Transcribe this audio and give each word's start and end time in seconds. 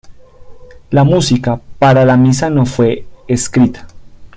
La 0.89 1.03
música 1.03 1.61
para 1.77 2.05
la 2.05 2.17
misa 2.17 2.49
no 2.49 2.65
fue 2.65 3.05
escrita. 3.27 3.85